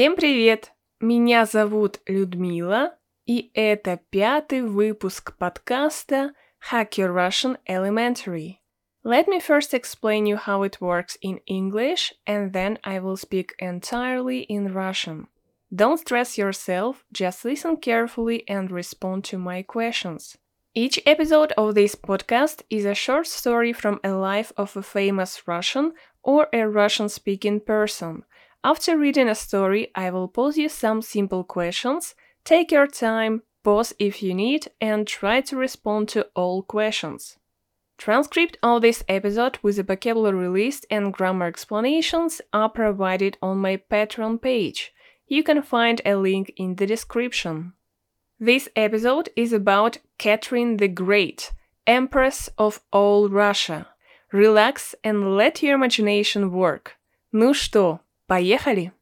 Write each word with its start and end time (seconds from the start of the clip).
Всем 0.00 0.16
привет! 0.16 0.72
Меня 1.00 1.44
зовут 1.44 2.00
Людмила, 2.06 2.96
и 3.26 3.50
это 3.52 4.00
пятый 4.08 4.62
выпуск 4.62 5.36
подкаста 5.36 6.32
Hack 6.72 6.92
Your 6.92 7.12
Russian 7.12 7.58
Elementary. 7.68 8.56
Let 9.04 9.28
me 9.28 9.38
first 9.38 9.74
explain 9.74 10.24
you 10.24 10.38
how 10.38 10.62
it 10.62 10.80
works 10.80 11.18
in 11.20 11.40
English, 11.46 12.14
and 12.26 12.54
then 12.54 12.78
I 12.84 13.00
will 13.00 13.18
speak 13.18 13.54
entirely 13.58 14.46
in 14.48 14.72
Russian. 14.72 15.26
Don't 15.70 16.00
stress 16.00 16.38
yourself, 16.38 17.04
just 17.12 17.44
listen 17.44 17.76
carefully 17.76 18.48
and 18.48 18.70
respond 18.70 19.24
to 19.24 19.36
my 19.36 19.62
questions. 19.62 20.38
Each 20.72 20.98
episode 21.04 21.52
of 21.58 21.74
this 21.74 21.94
podcast 21.94 22.62
is 22.70 22.86
a 22.86 22.94
short 22.94 23.26
story 23.26 23.74
from 23.74 24.00
a 24.02 24.12
life 24.12 24.52
of 24.56 24.74
a 24.74 24.82
famous 24.82 25.46
Russian 25.46 25.92
or 26.22 26.48
a 26.54 26.66
Russian 26.66 27.10
speaking 27.10 27.60
person. 27.60 28.24
After 28.64 28.98
reading 28.98 29.28
a 29.28 29.34
story, 29.34 29.92
I 29.94 30.10
will 30.10 30.28
pose 30.28 30.58
you 30.58 30.68
some 30.68 31.00
simple 31.00 31.44
questions. 31.44 32.14
Take 32.44 32.72
your 32.72 32.86
time, 32.86 33.42
pause 33.62 33.94
if 33.98 34.22
you 34.22 34.34
need, 34.34 34.68
and 34.80 35.06
try 35.06 35.40
to 35.42 35.56
respond 35.56 36.08
to 36.10 36.26
all 36.34 36.62
questions. 36.62 37.38
Transcript 37.98 38.58
of 38.62 38.82
this 38.82 39.02
episode 39.08 39.58
with 39.62 39.78
a 39.78 39.82
vocabulary 39.82 40.48
list 40.48 40.84
and 40.90 41.12
grammar 41.12 41.46
explanations 41.46 42.40
are 42.52 42.68
provided 42.68 43.38
on 43.40 43.58
my 43.58 43.78
Patreon 43.90 44.42
page. 44.42 44.92
You 45.26 45.42
can 45.42 45.62
find 45.62 46.00
a 46.04 46.16
link 46.16 46.52
in 46.56 46.76
the 46.76 46.86
description. 46.86 47.72
This 48.38 48.68
episode 48.76 49.30
is 49.34 49.52
about 49.52 49.98
Catherine 50.18 50.76
the 50.76 50.88
Great, 50.88 51.52
Empress 51.86 52.50
of 52.58 52.80
all 52.92 53.28
Russia. 53.28 53.88
Relax 54.30 54.94
and 55.02 55.36
let 55.36 55.62
your 55.62 55.76
imagination 55.76 56.52
work. 56.52 56.96
Ну 57.32 57.54
что, 57.54 58.00
Поехали! 58.31 58.93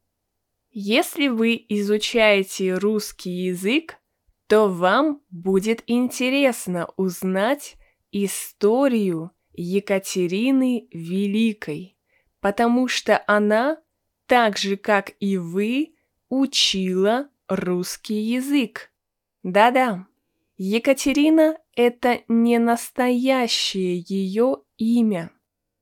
Если 0.71 1.27
вы 1.27 1.63
изучаете 1.69 2.73
русский 2.73 3.29
язык, 3.29 3.99
то 4.47 4.67
вам 4.67 5.21
будет 5.29 5.83
интересно 5.85 6.89
узнать 6.97 7.75
историю 8.11 9.29
Екатерины 9.53 10.87
Великой, 10.91 11.95
потому 12.39 12.87
что 12.87 13.23
она, 13.27 13.77
так 14.25 14.57
же 14.57 14.77
как 14.77 15.11
и 15.19 15.37
вы, 15.37 15.93
учила 16.29 17.29
русский 17.47 18.19
язык. 18.19 18.91
Да-да, 19.43 20.07
Екатерина– 20.57 21.55
это 21.75 22.21
не 22.27 22.57
настоящее 22.57 23.99
ее 23.99 24.63
имя. 24.77 25.31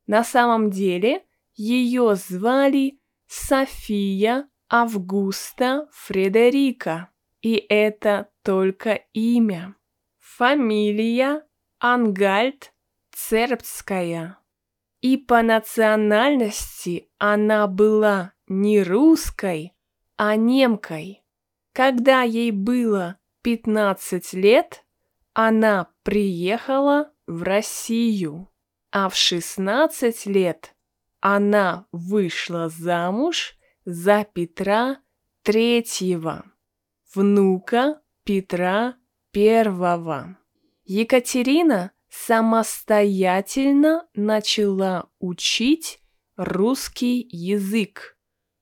На 0.05 0.25
самом 0.25 0.69
деле 0.69 1.23
ее 1.55 2.13
звали 2.15 2.99
София 3.27 4.49
Августа 4.69 5.87
Фредерика. 5.91 7.09
И 7.41 7.55
это 7.69 8.29
только 8.43 9.01
имя. 9.13 9.75
Фамилия 10.17 11.43
Ангальд 11.79 12.73
Цербская. 13.11 14.39
И 15.01 15.17
по 15.17 15.41
национальности 15.43 17.09
она 17.17 17.67
была 17.67 18.33
не 18.47 18.81
русской, 18.81 19.73
а 20.15 20.35
немкой. 20.35 21.23
Когда 21.73 22.23
ей 22.23 22.51
было 22.51 23.19
15 23.43 24.33
лет, 24.33 24.83
она 25.33 25.91
приехала 26.03 27.11
в 27.27 27.43
Россию, 27.43 28.49
а 28.91 29.09
в 29.09 29.15
16 29.15 30.25
лет 30.25 30.75
она 31.29 31.87
вышла 31.91 32.69
замуж 32.69 33.57
за 33.83 34.23
Петра 34.23 35.01
Третьего, 35.43 36.45
внука 37.13 38.01
Петра 38.23 38.95
Первого. 39.31 40.37
Екатерина 40.85 41.91
самостоятельно 42.07 44.07
начала 44.13 45.09
учить 45.19 45.99
русский 46.37 47.27
язык. 47.29 48.17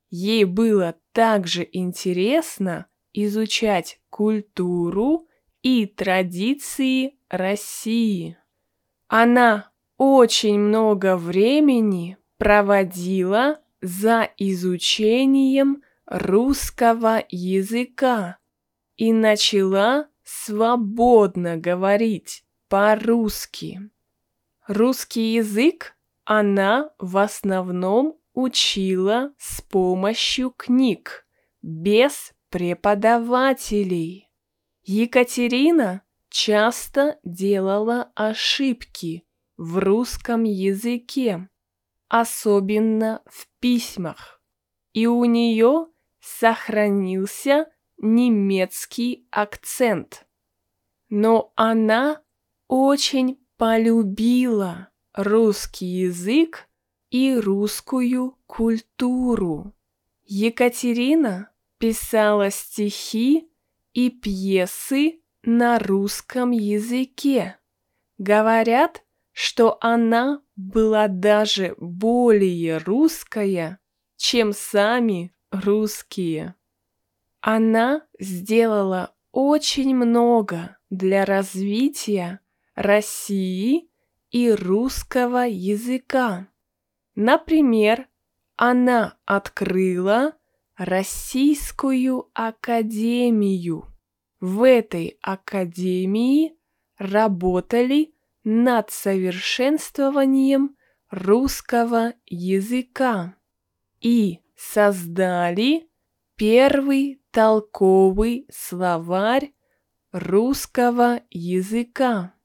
Ей 0.10 0.46
было 0.46 0.96
также 1.12 1.70
интересно 1.72 2.88
изучать 3.14 4.00
культуру 4.10 5.28
и 5.62 5.86
традиции 5.86 7.20
России. 7.30 8.40
Она 9.08 9.72
очень 9.98 10.58
много 10.58 11.16
времени 11.16 12.18
проводила 12.38 13.60
за 13.82 14.30
изучением 14.38 15.84
русского 16.06 17.24
языка 17.30 18.38
и 18.98 19.14
начала 19.14 20.08
свободно 20.24 21.58
говорить 21.58 22.44
по-русски. 22.68 23.90
Русский 24.68 25.34
язык 25.36 25.96
она 26.24 26.90
в 26.98 27.18
основном 27.18 28.18
учила 28.34 29.34
с 29.38 29.62
помощью 29.62 30.52
книг, 30.52 31.28
без 31.62 32.34
преподавателей. 32.50 34.30
Екатерина 34.84 36.02
часто 36.30 37.20
делала 37.24 38.12
ошибки 38.16 39.24
в 39.58 39.80
русском 39.80 40.44
языке 40.44 41.50
особенно 42.08 43.22
в 43.26 43.48
письмах, 43.60 44.42
и 44.94 45.08
у 45.08 45.26
нее 45.26 45.88
сохранился 46.20 47.68
немецкий 47.98 49.28
акцент. 49.32 50.26
Но 51.10 51.54
она 51.56 52.22
очень 52.68 53.40
полюбила 53.58 54.90
русский 55.14 55.86
язык 55.86 56.68
и 57.10 57.36
русскую 57.36 58.38
культуру. 58.48 59.74
Екатерина 60.26 61.52
писала 61.78 62.50
стихи 62.50 63.50
и 63.94 64.10
пьесы 64.10 65.22
на 65.44 65.80
русском 65.80 66.52
языке. 66.52 67.58
Говорят, 68.18 69.04
что 69.32 69.78
она 69.82 70.42
была 70.56 71.08
даже 71.08 71.76
более 71.78 72.78
русская, 72.78 73.80
чем 74.16 74.54
сами 74.54 75.34
русские. 75.52 76.56
Она 77.42 78.02
сделала 78.20 79.14
очень 79.32 79.96
много 79.96 80.78
для 80.90 81.26
развития 81.26 82.40
России 82.74 83.90
и 84.32 84.52
русского 84.52 85.48
языка. 85.48 86.48
Например, 87.16 88.08
она 88.56 89.18
открыла 89.26 90.34
Российскую 90.78 92.30
академию. 92.34 93.86
В 94.42 94.64
этой 94.64 95.18
академии 95.22 96.58
работали 96.98 98.15
над 98.46 98.92
совершенствованием 98.92 100.78
русского 101.10 102.14
языка 102.26 103.36
и 104.00 104.40
создали 104.56 105.90
первый 106.36 107.22
толковый 107.32 108.48
словарь 108.54 109.52
русского 110.12 111.22
языка. 111.32 112.36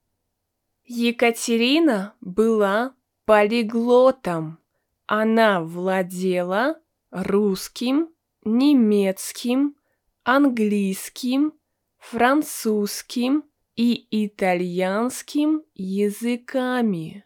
Екатерина 0.85 2.15
была 2.21 2.95
полиглотом. 3.27 4.59
Она 5.07 5.61
владела 5.61 6.81
русским, 7.11 8.09
немецким, 8.43 9.77
английским, 10.25 11.53
французским, 11.99 13.45
и 13.81 14.07
итальянским 14.11 15.63
языками. 15.75 17.25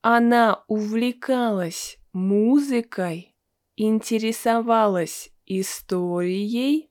Она 0.00 0.64
увлекалась 0.66 1.98
музыкой, 2.14 3.36
интересовалась 3.76 5.30
историей, 5.44 6.90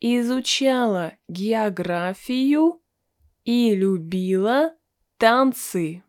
изучала 0.00 1.12
географию 1.28 2.82
и 3.44 3.72
любила 3.76 4.74
танцы. 5.16 6.02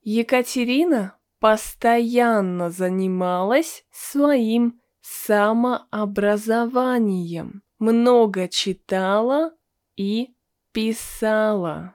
Екатерина 0.00 1.18
постоянно 1.40 2.70
занималась 2.70 3.84
своим 3.90 4.80
самообразованием, 5.02 7.62
много 7.78 8.48
читала 8.48 9.52
и 9.94 10.35
писала. 10.76 11.94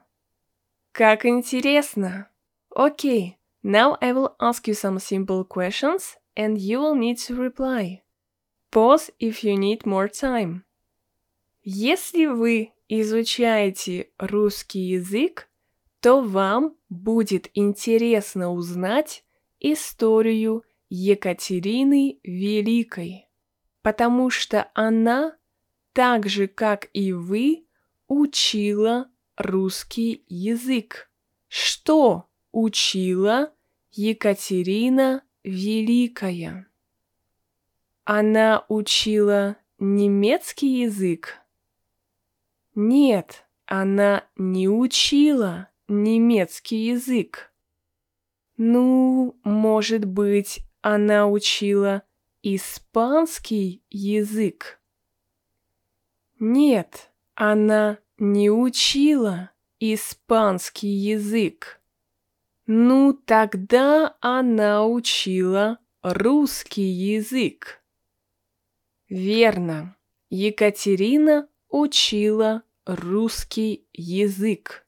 Как 0.92 1.24
интересно. 1.28 2.31
Okay, 2.75 3.36
now 3.62 3.95
I 4.01 4.12
will 4.12 4.33
ask 4.39 4.68
you 4.68 4.74
some 4.74 4.98
simple 4.98 5.45
questions 5.45 6.18
and 6.36 6.57
you 6.57 6.80
will 6.80 6.95
need 6.95 7.19
to 7.28 7.36
reply. 7.36 8.01
Pause 8.72 9.12
if 9.19 9.44
you 9.44 9.56
need 9.56 9.86
more 9.86 10.10
time. 10.10 10.63
Если 11.63 12.25
вы 12.25 12.72
изучаете 12.89 14.10
русский 14.18 14.80
язык, 14.80 15.48
то 16.00 16.22
вам 16.22 16.75
будет 16.89 17.51
интересно 17.54 18.51
узнать 18.51 19.24
историю 19.60 20.63
Екатерины 20.89 22.19
Великой, 22.24 23.30
потому 23.83 24.31
что 24.31 24.72
она, 24.74 25.38
так 25.94 26.28
же 26.28 26.48
как 26.48 26.89
и 26.94 27.13
вы, 27.13 27.66
учила 28.12 29.10
русский 29.38 30.25
язык. 30.28 31.10
Что 31.48 32.25
учила 32.52 33.54
Екатерина 33.92 35.24
Великая? 35.44 36.68
Она 38.04 38.66
учила 38.68 39.56
немецкий 39.80 40.81
язык, 40.81 41.42
нет, 42.75 43.46
она 43.66 44.25
не 44.38 44.69
учила 44.69 45.69
немецкий 45.90 46.88
язык. 46.88 47.54
Ну, 48.56 49.38
может 49.44 50.06
быть, 50.06 50.62
она 50.81 51.28
учила 51.28 52.04
испанский 52.44 53.84
язык. 53.90 54.80
Нет, 56.40 57.11
она 57.44 57.98
не 58.20 58.52
учила 58.52 59.50
испанский 59.80 60.90
язык. 60.90 61.82
Ну, 62.68 63.14
тогда 63.14 64.16
она 64.22 64.86
учила 64.86 65.80
русский 66.04 66.84
язык. 66.84 67.84
Верно. 69.10 69.98
Екатерина 70.30 71.50
учила 71.68 72.62
русский 72.86 73.88
язык. 73.92 74.86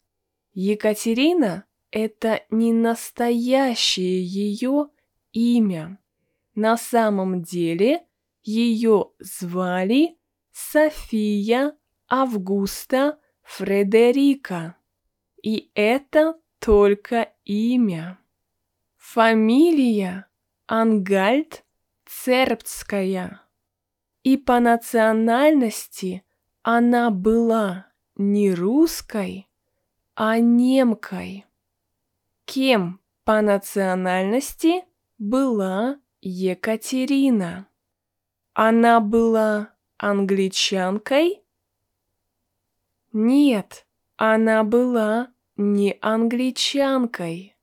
Екатерина– 0.53 1.65
это 1.89 2.43
не 2.51 2.71
настоящее 2.71 4.23
ее 4.23 4.89
имя. 5.31 5.99
На 6.53 6.77
самом 6.77 7.41
деле 7.41 8.05
ее 8.43 9.09
звали 9.17 10.19
София 10.51 11.75
Августа 12.15 13.17
Фредерика. 13.41 14.75
И 15.41 15.71
это 15.73 16.35
только 16.59 17.33
имя. 17.43 18.19
Фамилия 18.97 20.27
Ангальд 20.67 21.63
Цербская. 22.05 23.41
И 24.21 24.37
по 24.37 24.59
национальности– 24.59 26.23
она 26.63 27.09
была 27.09 27.87
не 28.15 28.53
русской, 28.53 29.49
а 30.15 30.39
немкой. 30.39 31.45
Кем 32.45 33.01
по 33.25 33.41
национальности 33.41 34.85
была 35.17 35.99
Екатерина? 36.21 37.67
Она 38.53 39.01
была 39.01 39.73
англичанкой? 39.97 41.42
Нет, 43.13 43.85
она 44.17 44.63
была 44.63 45.31
не 45.55 45.97
англичанкой. 46.01 47.55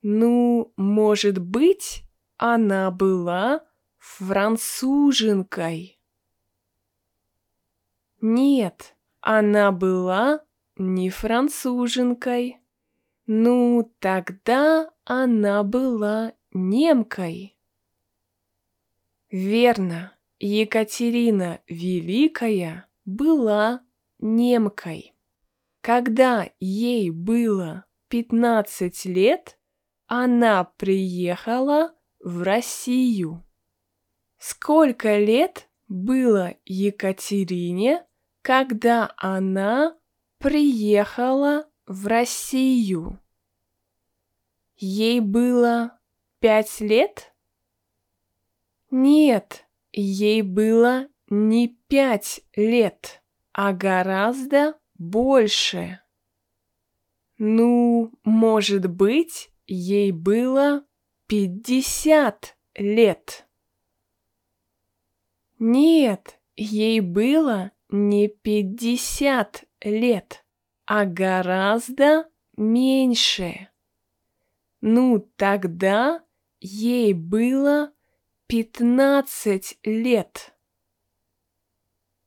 Ну, 0.00 0.72
может 0.76 1.38
быть, 1.38 2.04
она 2.36 2.92
была 2.92 3.66
француженкой. 3.98 5.98
Нет, 8.20 8.96
она 9.20 9.72
была 9.72 10.44
не 10.76 11.10
француженкой. 11.10 12.60
Ну, 13.26 13.92
тогда 13.98 14.88
она 15.04 15.64
была 15.64 16.32
немкой. 16.52 17.56
Верно, 19.32 20.12
Екатерина 20.38 21.60
Великая 21.66 22.86
была 23.04 23.80
немкой. 24.18 25.14
Когда 25.80 26.48
ей 26.58 27.10
было 27.10 27.84
15 28.08 29.04
лет, 29.06 29.58
она 30.06 30.64
приехала 30.64 31.94
в 32.20 32.42
Россию. 32.42 33.44
Сколько 34.38 35.18
лет 35.18 35.68
было 35.88 36.54
Екатерине, 36.64 38.04
когда 38.42 39.12
она 39.16 39.96
приехала 40.38 41.68
в 41.86 42.06
Россию. 42.06 43.20
Ей 44.76 45.20
было 45.20 45.98
пять 46.40 46.80
лет? 46.80 47.34
Нет, 48.90 49.66
ей 49.92 50.42
было 50.42 51.08
не 51.28 51.68
пять 51.88 52.42
лет, 52.54 53.22
а 53.58 53.72
гораздо 53.72 54.78
больше. 54.98 56.00
Ну, 57.38 58.12
может 58.22 58.86
быть, 58.86 59.50
ей 59.66 60.12
было 60.12 60.84
пятьдесят 61.26 62.54
лет. 62.74 63.48
Нет, 65.58 66.38
ей 66.54 67.00
было 67.00 67.72
не 67.88 68.28
пятьдесят 68.28 69.64
лет, 69.80 70.44
а 70.84 71.06
гораздо 71.06 72.28
меньше. 72.58 73.70
Ну, 74.82 75.30
тогда 75.36 76.22
ей 76.60 77.14
было 77.14 77.94
пятнадцать 78.48 79.78
лет. 79.82 80.54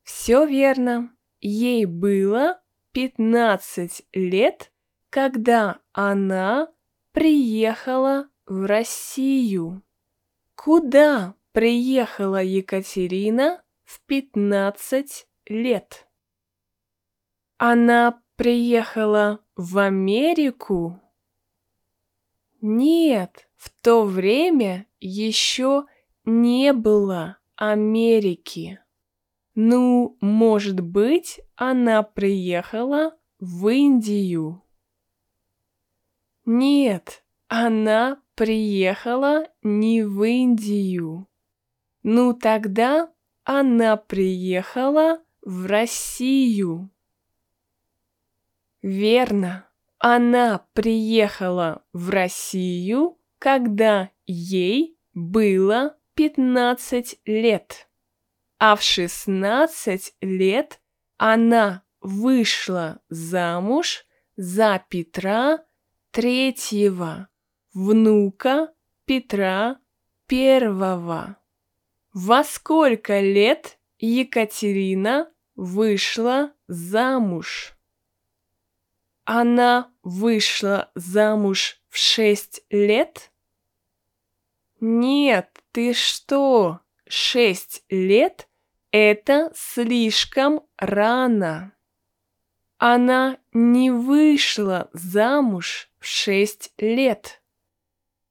Все 0.02 0.44
верно, 0.48 1.16
ей 1.42 1.86
было 1.86 2.62
пятнадцать 2.92 4.04
лет, 4.14 4.72
когда 5.10 5.80
она 5.92 6.72
приехала 7.12 8.30
в 8.46 8.66
Россию. 8.66 9.84
Куда 10.56 11.36
приехала 11.52 12.44
Екатерина 12.44 13.64
в 13.84 14.02
пятнадцать 14.06 15.28
лет. 15.46 16.08
Она 17.58 18.22
приехала 18.36 19.44
в 19.56 19.78
Америку? 19.78 21.02
Нет, 22.62 23.50
в 23.56 23.70
то 23.82 24.06
время 24.06 24.88
еще 25.00 25.86
не 26.24 26.74
было 26.74 27.38
Америки. 27.56 28.80
Ну, 29.62 30.16
может 30.22 30.80
быть, 30.80 31.42
она 31.58 32.02
приехала 32.02 33.18
в 33.42 33.68
Индию. 33.68 34.64
Нет, 36.46 37.26
она 37.50 38.22
приехала 38.36 39.50
не 39.62 40.04
в 40.04 40.24
Индию. 40.24 41.28
Ну, 42.04 42.34
тогда 42.34 43.12
она 43.44 43.98
приехала 43.98 45.22
в 45.42 45.66
Россию. 45.66 46.90
Верно, 48.82 49.68
она 49.98 50.68
приехала 50.72 51.84
в 51.92 52.12
Россию, 52.12 53.18
когда 53.40 54.10
ей 54.26 54.98
было 55.14 55.98
15 56.14 57.20
лет. 57.26 57.89
А 58.60 58.76
в 58.76 58.82
16 58.84 60.16
лет 60.20 60.82
она 61.16 61.84
вышла 62.02 63.00
замуж 63.08 64.06
за 64.36 64.84
Петра 64.90 65.64
Третьего, 66.12 67.30
внука 67.74 68.74
Петра 69.06 69.80
Первого. 70.28 71.38
Во 72.14 72.44
сколько 72.44 73.22
лет 73.22 73.80
Екатерина 73.98 75.32
вышла 75.56 76.52
замуж. 76.68 77.78
Она 79.24 79.90
вышла 80.04 80.92
замуж 80.96 81.82
в 81.88 81.96
шесть 81.96 82.66
лет? 82.70 83.32
Нет, 84.82 85.64
ты 85.72 85.94
что? 85.94 86.82
Шесть 87.08 87.86
лет– 87.90 88.48
это 88.92 89.52
слишком 89.56 90.62
рано. 90.78 91.74
Она 92.78 93.38
не 93.52 93.92
вышла 93.92 94.90
замуж 94.94 95.90
в 96.00 96.06
шесть 96.06 96.74
лет. 96.78 97.42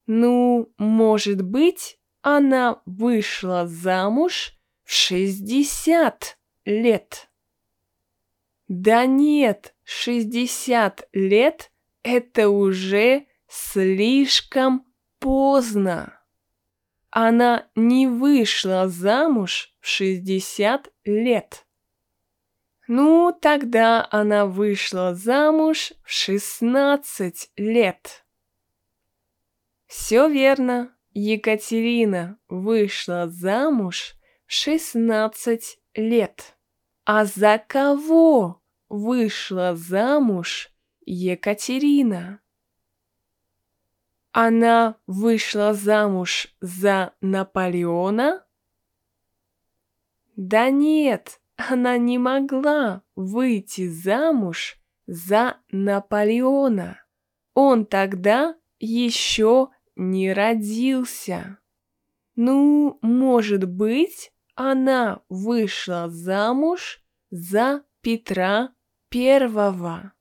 Ну, 0.07 0.73
может 0.79 1.43
быть, 1.43 1.99
она 2.23 2.81
вышла 2.87 3.67
замуж 3.67 4.55
в 4.85 4.93
60 4.93 6.39
лет. 6.65 7.29
Да 8.69 9.07
нет, 9.07 9.75
60 9.85 11.09
лет– 11.13 11.71
это 12.03 12.49
уже 12.49 13.27
слишком 13.49 14.87
поздно. 15.19 16.19
Она 17.11 17.67
не 17.75 18.07
вышла 18.07 18.89
замуж 18.89 19.75
60 19.89 20.93
лет. 21.07 21.67
Ну, 22.89 23.37
тогда 23.41 24.07
она 24.11 24.45
вышла 24.45 25.15
замуж 25.15 25.95
в 26.05 26.11
16 26.11 27.53
лет. 27.57 28.27
Все 29.87 30.29
верно. 30.29 30.95
Екатерина 31.15 32.39
вышла 32.49 33.29
замуж 33.29 34.15
в 34.47 34.53
16 34.53 35.79
лет. 35.95 36.57
А 37.05 37.25
за 37.25 37.61
кого 37.67 38.63
вышла 38.91 39.75
замуж 39.75 40.71
Екатерина? 41.07 42.41
Она 44.33 44.97
вышла 45.07 45.73
замуж 45.73 46.55
за 46.61 47.15
Наполеона? 47.23 48.45
Да 50.39 50.71
нет, 50.71 51.41
она 51.57 51.99
не 51.99 52.17
могла 52.17 53.03
выйти 53.17 53.89
замуж 53.89 54.79
за 55.09 55.57
Наполеона. 55.73 57.03
Он 57.55 57.85
тогда 57.85 58.55
еще 58.79 59.71
не 59.97 60.33
родился. 60.33 61.59
Ну, 62.37 63.01
может 63.03 63.65
быть, 63.65 64.33
она 64.55 65.23
вышла 65.29 66.09
замуж 66.09 67.03
за 67.33 67.83
Петра 68.01 68.73
Первого. 69.09 70.13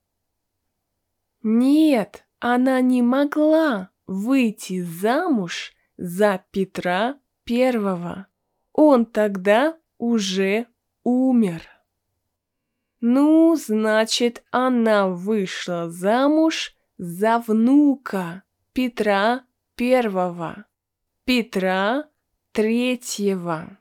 Нет, 1.44 2.26
она 2.40 2.82
не 2.82 3.04
могла 3.04 3.92
выйти 4.08 4.82
замуж 4.82 5.74
за 5.96 6.44
Петра 6.50 7.20
Первого. 7.44 8.26
Он 8.74 9.06
тогда 9.06 9.78
уже 9.98 10.68
умер. 11.04 11.68
Ну, 13.00 13.56
значит, 13.56 14.44
она 14.52 15.08
вышла 15.08 15.90
замуж 15.90 16.76
за 16.98 17.40
внука 17.40 18.44
Петра 18.74 19.46
Первого, 19.76 20.66
Петра 21.26 22.10
Третьего. 22.52 23.78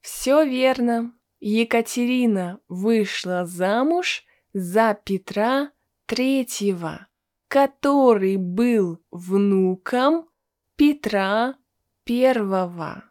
Все 0.00 0.44
верно. 0.44 1.12
Екатерина 1.40 2.60
вышла 2.68 3.46
замуж 3.46 4.24
за 4.52 4.94
Петра 5.04 5.72
Третьего, 6.06 7.06
который 7.48 8.36
был 8.36 9.02
внуком 9.10 10.28
Петра 10.76 11.56
Первого. 12.04 13.09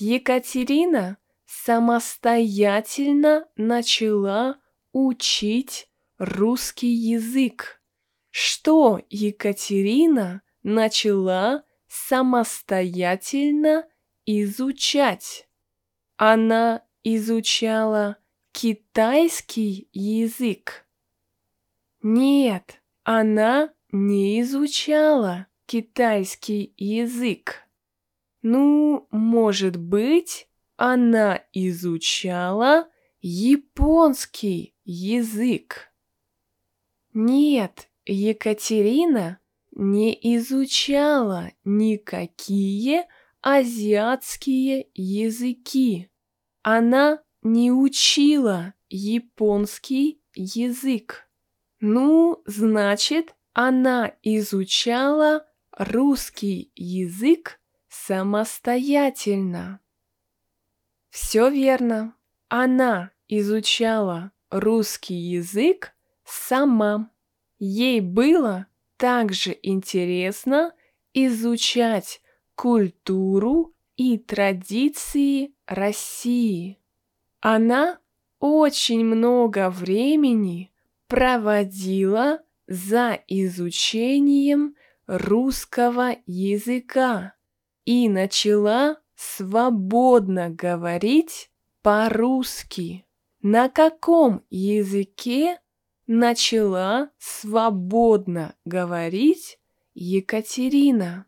Екатерина 0.00 1.18
самостоятельно 1.44 3.48
начала 3.56 4.60
учить 4.92 5.90
русский 6.18 6.92
язык. 6.92 7.82
Что 8.30 9.00
Екатерина 9.10 10.42
начала 10.62 11.64
самостоятельно 11.88 13.88
изучать? 14.24 15.48
Она 16.16 16.84
изучала 17.02 18.18
китайский 18.52 19.88
язык. 19.92 20.86
Нет, 22.02 22.80
она 23.02 23.74
не 23.90 24.42
изучала 24.42 25.48
китайский 25.66 26.72
язык. 26.76 27.67
Ну, 28.42 29.08
может 29.10 29.76
быть, 29.76 30.48
она 30.76 31.42
изучала 31.52 32.88
японский 33.20 34.74
язык. 34.84 35.92
Нет, 37.12 37.88
Екатерина 38.06 39.40
не 39.72 40.16
изучала 40.36 41.50
никакие 41.64 43.06
азиатские 43.40 44.88
языки. 44.94 46.10
Она 46.62 47.22
не 47.42 47.72
учила 47.72 48.74
японский 48.88 50.22
язык. 50.34 51.28
Ну, 51.80 52.42
значит, 52.46 53.34
она 53.52 54.14
изучала 54.22 55.46
русский 55.76 56.72
язык 56.74 57.60
самостоятельно. 57.88 59.80
Все 61.10 61.50
верно. 61.50 62.14
Она 62.48 63.10
изучала 63.28 64.32
русский 64.50 65.14
язык 65.14 65.94
сама. 66.24 67.10
Ей 67.58 68.00
было 68.00 68.66
также 68.96 69.58
интересно 69.62 70.72
изучать 71.12 72.20
культуру 72.54 73.74
и 73.96 74.18
традиции 74.18 75.52
России. 75.66 76.78
Она 77.40 77.98
очень 78.38 79.04
много 79.04 79.70
времени 79.70 80.70
проводила 81.08 82.40
за 82.66 83.18
изучением 83.26 84.76
русского 85.06 86.16
языка 86.26 87.34
и 87.88 88.06
начала 88.10 88.98
свободно 89.14 90.50
говорить 90.50 91.50
по-русски. 91.80 93.06
На 93.40 93.70
каком 93.70 94.44
языке 94.50 95.58
начала 96.06 97.08
свободно 97.18 98.54
говорить 98.66 99.58
Екатерина? 99.94 101.24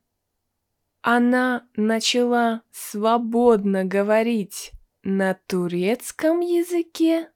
Она 1.01 1.67
начала 1.77 2.61
свободно 2.71 3.87
говорить 3.87 4.73
на 5.03 5.33
турецком 5.47 6.41
языке? 6.41 7.31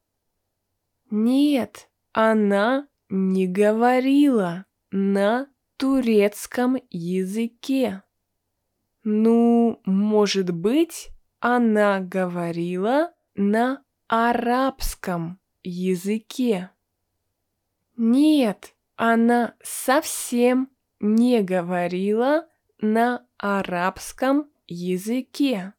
Нет, 1.10 1.88
она 2.12 2.88
не 3.08 3.46
говорила 3.46 4.66
на 4.90 5.48
турецком 5.78 6.76
языке. 6.90 8.02
Ну, 9.04 9.82
может 9.84 10.50
быть, 10.50 11.10
она 11.38 12.00
говорила 12.00 13.12
на 13.34 13.84
арабском 14.08 15.38
языке. 15.62 16.70
Нет, 17.98 18.74
она 18.96 19.54
совсем 19.62 20.70
не 21.00 21.42
говорила 21.42 22.48
на 22.80 23.26
арабском 23.36 24.50
языке. 24.66 25.74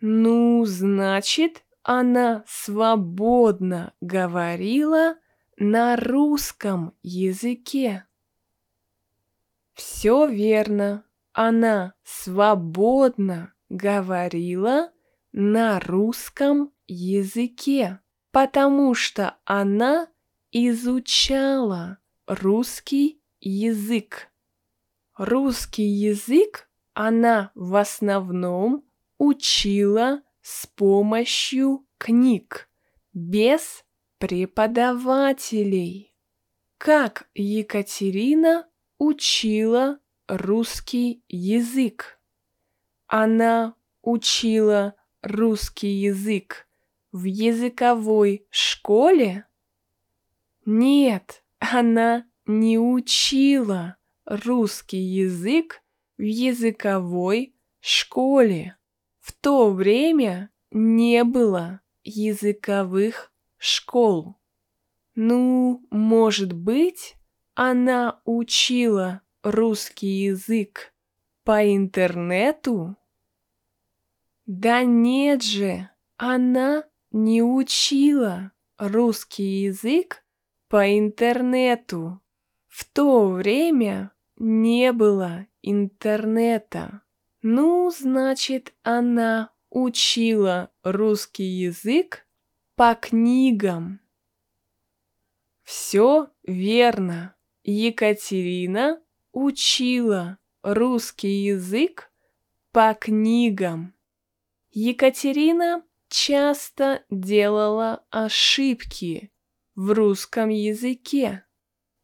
Ну, 0.00 0.64
значит, 0.66 1.64
она 1.82 2.44
свободно 2.46 3.92
говорила 4.00 5.16
на 5.56 5.96
русском 5.96 6.94
языке. 7.02 8.06
Все 9.74 10.26
верно 10.28 11.04
она 11.32 11.94
свободно 12.02 13.54
говорила 13.68 14.92
на 15.32 15.78
русском 15.80 16.72
языке, 16.86 18.00
потому 18.32 18.94
что 18.94 19.36
она 19.44 20.08
изучала 20.50 21.98
русский 22.26 23.22
язык. 23.40 24.30
Русский 25.16 25.86
язык 25.86 26.68
она 26.94 27.52
в 27.54 27.76
основном 27.76 28.84
учила 29.18 30.22
с 30.40 30.66
помощью 30.66 31.86
книг, 31.98 32.68
без 33.12 33.84
преподавателей. 34.18 36.14
Как 36.78 37.28
Екатерина 37.34 38.66
учила 38.98 40.00
русский 40.30 41.24
язык. 41.28 42.20
Она 43.08 43.74
учила 44.00 44.94
русский 45.22 45.88
язык 45.88 46.68
в 47.10 47.24
языковой 47.24 48.46
школе? 48.50 49.46
Нет, 50.64 51.42
она 51.58 52.26
не 52.46 52.78
учила 52.78 53.96
русский 54.24 55.00
язык 55.00 55.82
в 56.16 56.22
языковой 56.22 57.56
школе. 57.80 58.76
В 59.18 59.32
то 59.32 59.72
время 59.72 60.50
не 60.70 61.24
было 61.24 61.80
языковых 62.04 63.32
школ. 63.58 64.36
Ну, 65.16 65.84
может 65.90 66.52
быть, 66.52 67.16
она 67.54 68.20
учила 68.24 69.22
русский 69.42 70.24
язык 70.24 70.92
по 71.44 71.74
интернету? 71.74 72.96
Да 74.46 74.82
нет 74.82 75.42
же, 75.42 75.88
она 76.16 76.84
не 77.10 77.42
учила 77.42 78.52
русский 78.78 79.62
язык 79.62 80.24
по 80.68 80.98
интернету. 80.98 82.20
В 82.66 82.84
то 82.84 83.28
время 83.28 84.12
не 84.36 84.92
было 84.92 85.46
интернета. 85.62 87.02
Ну, 87.42 87.90
значит, 87.90 88.74
она 88.82 89.52
учила 89.70 90.70
русский 90.82 91.44
язык 91.44 92.26
по 92.74 92.94
книгам. 92.94 94.00
Все 95.62 96.30
верно. 96.42 97.34
Екатерина 97.62 99.02
учила 99.32 100.38
русский 100.62 101.44
язык 101.44 102.10
по 102.72 102.94
книгам. 102.94 103.94
Екатерина 104.72 105.82
часто 106.08 107.04
делала 107.10 108.04
ошибки 108.10 109.32
в 109.74 109.92
русском 109.92 110.48
языке, 110.48 111.44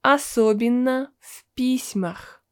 особенно 0.03 1.13
в 1.19 1.45
письмах, 1.55 2.45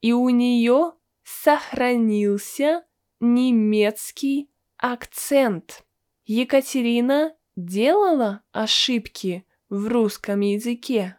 и 0.00 0.12
у 0.12 0.28
нее 0.30 0.92
сохранился 1.22 2.84
немецкий 3.20 4.50
акцент. 4.76 5.84
Екатерина 6.24 7.34
делала 7.56 8.42
ошибки 8.52 9.44
в 9.68 9.88
русском 9.88 10.40
языке. 10.40 11.16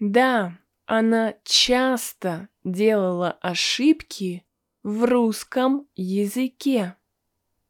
Да, 0.00 0.58
она 0.86 1.34
часто 1.44 2.48
делала 2.64 3.32
ошибки 3.40 4.46
в 4.82 5.04
русском 5.04 5.88
языке. 5.96 6.96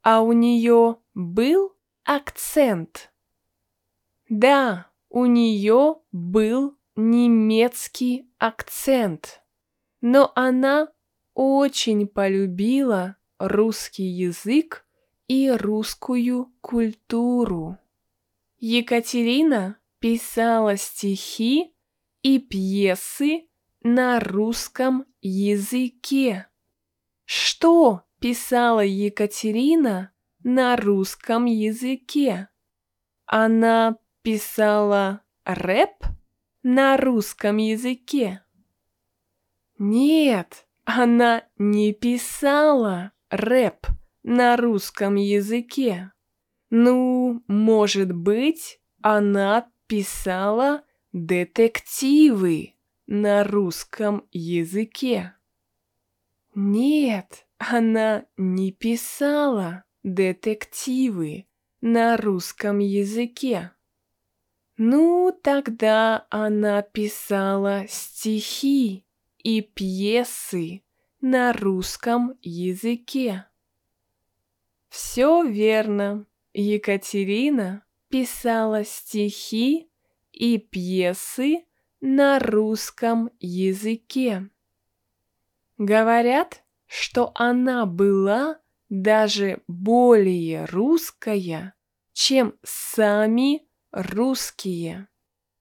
А 0.03 0.21
у 0.21 0.33
нее 0.33 0.99
был 1.15 1.75
акцент. 2.05 3.11
Да, 4.29 4.91
у 5.09 5.25
нее 5.25 5.97
был 6.13 6.77
немецкий 6.95 8.31
акцент. 8.39 9.43
Но 10.01 10.31
она 10.35 10.89
очень 11.35 12.07
полюбила 12.07 13.17
русский 13.39 14.05
язык 14.05 14.87
и 15.27 15.51
русскую 15.51 16.53
культуру. 16.61 17.79
Екатерина 18.59 19.79
писала 20.01 20.77
стихи 20.77 21.76
и 22.27 22.41
пьесы 22.41 23.47
на 23.85 24.19
русском 24.19 25.07
языке. 25.23 26.49
Что 27.25 28.03
писала 28.19 28.81
Екатерина 28.81 30.11
на 30.43 30.75
русском 30.77 31.45
языке? 31.45 32.49
Она 33.27 33.99
писала 34.23 35.21
рэп 35.45 36.05
на 36.65 36.97
русском 36.97 37.59
языке? 37.59 38.43
Нет, 39.79 40.67
она 40.85 41.45
не 41.59 41.93
писала 41.93 43.13
рэп 43.31 43.87
на 44.25 44.57
русском 44.57 45.15
языке. 45.15 46.11
Ну, 46.71 47.45
может 47.47 48.11
быть, 48.11 48.81
она 49.01 49.71
писала 49.87 50.83
детективы 51.17 52.75
на 53.07 53.43
русском 53.43 54.29
языке. 54.33 55.33
Нет, 56.55 57.47
она 57.57 58.27
не 58.37 58.71
писала 58.71 59.85
детективы 60.03 61.47
на 61.81 62.19
русском 62.19 62.81
языке. 62.81 63.71
Ну, 64.77 65.35
тогда 65.43 66.27
она 66.29 66.83
писала 66.83 67.87
стихи 67.89 69.07
и 69.39 69.63
пьесы 69.63 70.83
на 71.23 71.55
русском 71.55 72.35
языке. 72.43 73.47
Все 74.91 75.43
верно. 75.45 76.27
Екатерина 76.53 77.85
писала 78.11 78.85
стихи 78.85 79.89
и 80.37 80.59
пьесы 80.59 81.65
на 82.01 82.39
русском 82.39 83.31
языке. 83.41 84.49
Говорят, 85.79 86.63
что 86.87 87.33
она 87.35 87.87
была 87.87 88.59
даже 88.89 89.63
более 89.67 90.67
русская, 90.67 91.75
чем 92.13 92.55
сами 92.63 93.67
русские. 93.93 95.09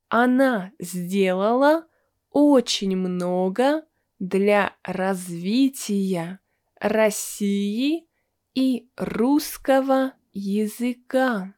Она 0.10 0.72
сделала 0.78 1.88
очень 2.30 2.98
много 2.98 3.86
для 4.20 4.76
развития 4.84 6.40
России 6.80 8.08
и 8.54 8.90
русского 8.98 10.14
языка. 10.34 11.56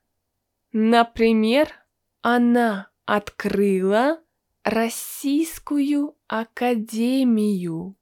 Например, 0.72 1.74
она 2.22 2.90
открыла 3.08 4.22
Российскую 4.64 6.18
академию. 6.28 7.96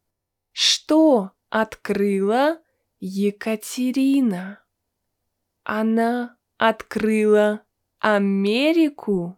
Что 0.52 1.32
открыла 1.52 2.60
Екатерина? 3.00 4.64
Она 5.64 6.38
открыла 6.58 7.62
Америку? 8.00 9.38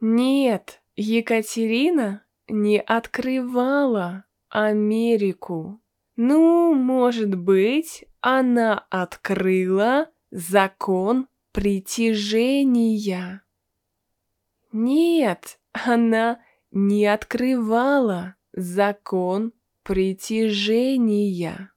Нет, 0.00 0.80
Екатерина 0.94 2.24
не 2.46 2.80
открывала 2.80 4.24
Америку. 4.48 5.80
Ну, 6.14 6.74
может 6.74 7.34
быть, 7.34 8.04
она 8.20 8.86
открыла 8.88 10.10
закон 10.30 11.26
притяжения. 11.50 13.42
Нет, 14.72 15.58
она 15.72 16.40
не 16.70 17.06
открывала 17.06 18.36
закон 18.52 19.52
притяжения. 19.82 21.72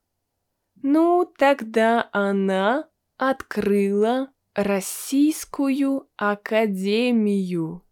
Ну, 0.82 1.32
тогда 1.38 2.10
она 2.14 2.88
открыла 3.18 4.32
Российскую 4.54 6.08
Академию. 6.16 7.84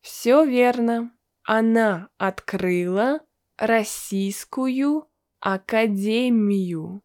Все 0.00 0.44
верно. 0.44 1.12
Она 1.42 2.08
открыла 2.16 3.20
Российскую 3.58 5.08
Академию. 5.40 7.02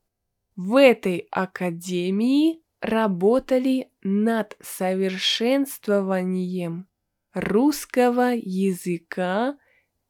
В 0.55 0.75
этой 0.75 1.27
академии 1.31 2.61
работали 2.81 3.89
над 4.01 4.57
совершенствованием 4.61 6.87
русского 7.33 8.33
языка 8.35 9.57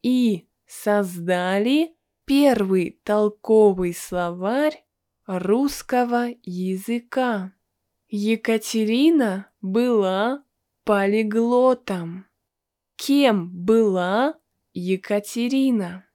и 0.02 0.48
создали 0.66 1.96
первый 2.26 3.00
толковый 3.04 3.94
словарь 3.94 4.84
русского 5.26 6.30
языка. 6.44 7.54
Екатерина 8.08 9.52
была 9.62 10.44
полиглотом. 10.84 12.26
Кем 12.96 13.50
была 13.50 14.36
Екатерина? 14.74 16.06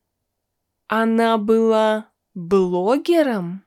Она 0.87 1.39
была 1.39 2.11
блогером? 2.35 3.65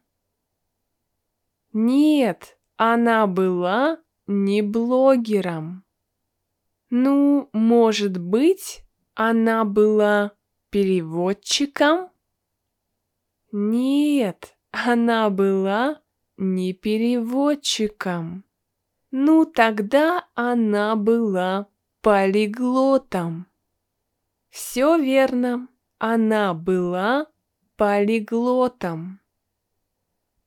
Нет, 1.73 2.56
она 2.77 3.27
была 3.27 3.99
не 4.27 4.61
блогером. 4.61 5.83
Ну, 6.89 7.49
может 7.51 8.17
быть, 8.17 8.83
она 9.15 9.65
была 9.65 10.31
переводчиком? 10.69 12.11
Нет, 13.51 14.55
она 14.71 15.29
была 15.29 16.01
не 16.37 16.73
переводчиком. 16.73 18.45
Ну, 19.11 19.45
тогда 19.45 20.27
она 20.35 20.95
была 20.95 21.67
полиглотом. 22.01 23.47
Все 24.49 24.97
верно, 24.97 25.67
она 25.97 26.53
была 26.53 27.27
полиглотом. 27.75 29.19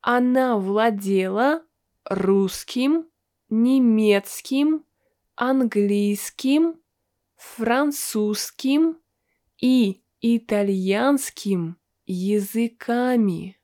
она 0.01 0.57
владела 0.57 1.63
русским, 2.11 3.07
немецким, 3.49 4.85
английским, 5.37 6.81
французским 7.37 8.99
и 9.59 10.03
итальянским 10.21 11.79
языками. 12.05 13.59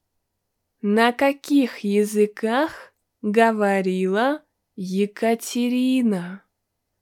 На 0.81 1.13
каких 1.13 1.79
языках 1.79 2.95
говорила 3.21 4.45
Екатерина? 4.77 6.45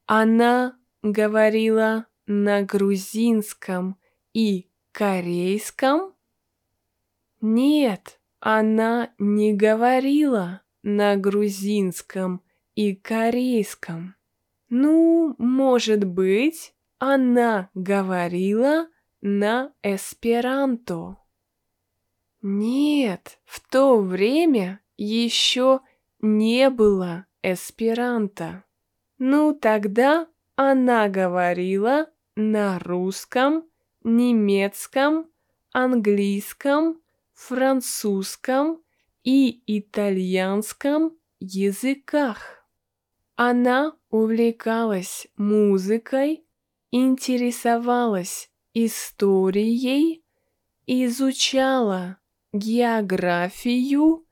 Она 0.07 0.79
говорила 1.03 2.07
на 2.27 2.63
грузинском 2.63 3.99
и 4.33 4.71
корейском? 4.93 6.15
Нет, 7.43 8.19
она 8.41 9.13
не 9.19 9.53
говорила 9.53 10.64
на 10.85 11.17
грузинском 11.17 12.43
и 12.75 12.95
корейском. 12.95 14.15
Ну, 14.69 15.35
может 15.39 16.05
быть, 16.05 16.75
она 16.99 17.71
говорила 17.75 18.89
на 19.23 19.73
эсперанто. 19.83 21.17
Нет, 22.43 23.39
в 23.47 23.67
то 23.71 23.99
время 23.99 24.81
еще 24.99 25.81
не 26.21 26.69
было 26.69 27.27
эсперанто. 27.43 28.65
Ну, 29.19 29.55
тогда 29.55 30.29
она 30.55 31.09
говорила 31.09 32.11
на 32.37 32.79
русском, 32.79 33.65
немецком, 34.03 35.31
английском, 35.73 37.01
французском 37.33 38.84
и 39.25 39.63
итальянском 39.67 41.17
языках. 41.41 42.65
Она 43.37 43.97
увлекалась 44.11 45.27
музыкой, 45.37 46.47
интересовалась 46.93 48.51
историей, 48.75 50.23
изучала 50.87 52.19
географию 52.53 54.25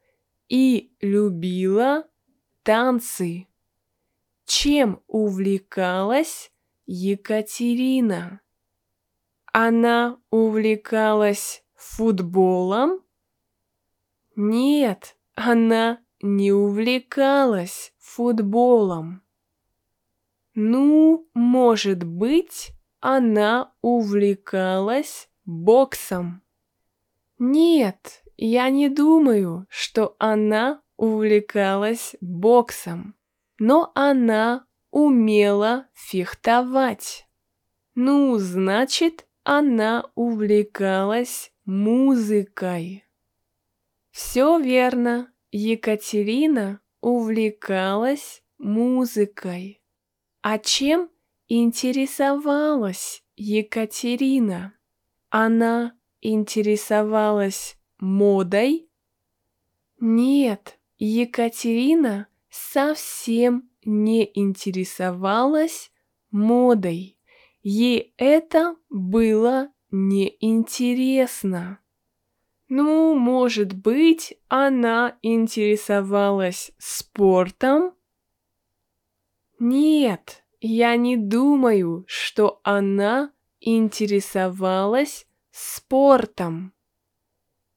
и 0.49 0.95
любила 1.01 2.07
танцы. 2.63 3.49
Чем 4.45 5.03
увлекалась 5.07 6.53
Екатерина? 6.87 8.41
Она 9.53 10.19
увлекалась 10.31 11.65
футболом? 11.75 13.03
Нет, 14.45 15.17
она 15.37 16.01
не 16.21 16.51
увлекалась 16.51 17.95
футболом. 18.01 19.23
Ну, 20.57 21.29
может 21.33 22.03
быть, 22.03 22.73
она 22.99 23.73
увлекалась 23.83 25.29
боксом. 25.45 26.43
Нет, 27.39 28.25
я 28.37 28.69
не 28.71 28.89
думаю, 28.89 29.69
что 29.69 30.17
она 30.19 30.83
увлекалась 30.97 32.17
боксом, 32.21 33.15
но 33.61 33.93
она 33.95 34.67
умела 34.91 35.87
фехтовать. 35.95 37.29
Ну, 37.95 38.39
значит, 38.39 39.25
она 39.45 40.11
увлекалась 40.17 41.53
музыкой. 41.65 43.02
Все 44.13 44.59
верно, 44.59 45.33
Екатерина 45.51 46.81
увлекалась 47.01 48.43
музыкой. 48.59 49.83
А 50.43 50.59
чем 50.59 51.09
интересовалась 51.49 53.25
Екатерина? 53.37 54.75
Она 55.31 55.95
интересовалась 56.21 57.79
модой? 57.99 58.91
Нет, 59.99 60.79
Екатерина 60.99 62.29
совсем 62.51 63.71
не 63.83 64.31
интересовалась 64.35 65.91
модой. 66.31 67.17
Ей 67.63 68.13
это 68.19 68.77
было 68.91 69.73
неинтересно. 69.91 71.79
Ну, 72.75 73.15
может 73.15 73.75
быть, 73.75 74.35
она 74.49 75.19
интересовалась 75.21 76.73
спортом? 76.79 77.95
Нет, 79.59 80.43
я 80.63 80.97
не 80.97 81.19
думаю, 81.19 82.07
что 82.09 82.63
она 82.65 83.31
интересовалась 83.61 85.27
спортом. 85.51 86.73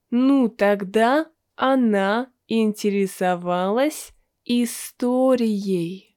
Ну, 0.08 0.48
тогда 0.48 1.30
она 1.56 2.32
интересовалась 2.48 4.14
историей. 4.46 6.16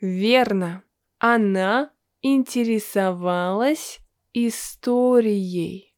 Верно, 0.00 0.84
она 1.18 1.92
интересовалась 2.22 3.98
историей. 4.32 5.95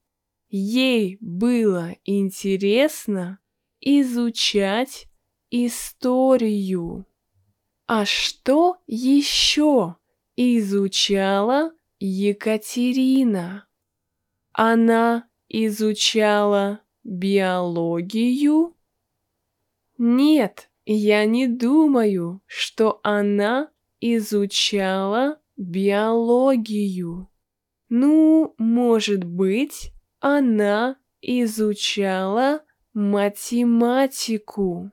Ей 0.51 1.19
было 1.21 1.97
интересно 2.05 3.39
изучать 3.81 5.07
историю. 5.51 7.07
А 7.87 8.07
что 8.07 8.79
еще 8.87 9.97
изучала 10.37 11.73
Екатерина? 12.01 13.67
Она 14.53 15.29
изучала 15.49 16.81
биологию? 17.05 18.75
Нет, 19.99 20.71
я 20.87 21.27
не 21.27 21.47
думаю, 21.47 22.43
что 22.47 23.01
она 23.03 23.71
изучала 24.01 25.41
биологию. 25.59 27.29
Ну, 27.91 28.55
может 28.59 29.25
быть, 29.25 29.93
она 30.21 30.97
изучала 31.21 32.65
математику. 32.93 34.91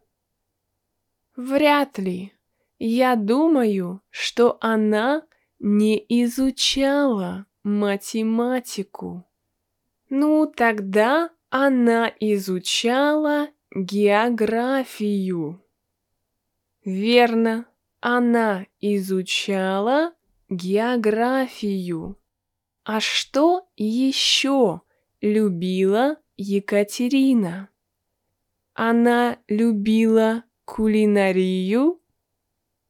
Вряд 1.35 1.97
ли. 1.97 2.33
Я 2.77 3.15
думаю, 3.15 4.01
что 4.09 4.57
она 4.61 5.23
не 5.59 5.97
изучала 6.09 7.45
математику. 7.63 9.25
Ну, 10.09 10.45
тогда 10.45 11.29
она 11.49 12.13
изучала 12.19 13.49
географию. 13.73 15.63
Верно, 16.83 17.65
она 18.01 18.67
изучала 18.79 20.13
географию. 20.49 22.19
А 22.83 22.99
что 22.99 23.67
еще 23.75 24.81
любила 25.25 26.17
Екатерина? 26.37 27.69
Она 28.75 29.39
любила 29.47 30.43
кулинарию? 30.65 31.99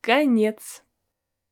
Конец. 0.00 0.82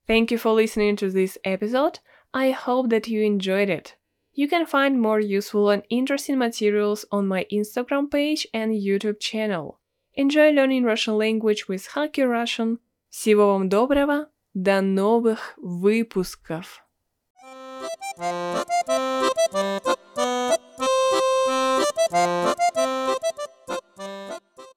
Thank 0.09 0.31
you 0.31 0.39
for 0.39 0.55
listening 0.55 0.97
to 0.97 1.11
this 1.11 1.37
episode. 1.45 2.01
I 2.33 2.53
hope 2.53 2.89
that 2.91 3.09
you 3.09 3.23
enjoyed 3.23 3.69
it. 3.69 3.97
You 4.33 4.49
can 4.49 4.65
find 4.67 5.01
more 5.01 5.21
useful 5.21 5.69
and 5.71 5.83
interesting 5.91 6.39
materials 6.39 7.05
on 7.11 7.27
my 7.27 7.45
Instagram 7.51 8.09
page 8.11 8.47
and 8.55 8.73
YouTube 8.73 9.19
channel. 9.19 9.81
Enjoy 10.15 10.51
learning 10.51 10.85
Russian 10.85 11.19
language 11.19 11.67
with 11.69 11.89
Hacky 11.89 12.25
Russian. 12.25 12.79
Всего 13.11 13.53
вам 13.53 13.69
доброго. 13.69 14.31
До 14.55 14.81
новых 14.81 15.59
выпусков. 15.59 16.86